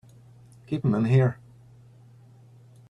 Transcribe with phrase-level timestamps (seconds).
[0.65, 1.37] Keep him in here!